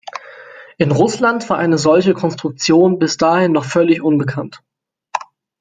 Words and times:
In 0.79 0.89
Russland 0.89 1.47
war 1.51 1.59
eine 1.59 1.77
solche 1.77 2.15
Konstruktion 2.15 2.97
bis 2.97 3.17
dahin 3.17 3.51
noch 3.51 3.65
völlig 3.65 4.01
unbekannt. 4.01 4.63